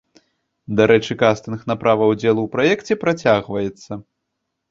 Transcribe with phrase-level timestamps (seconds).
[0.79, 3.91] Дарэчы кастынг на права ўдзелу ў праекце працягваецца.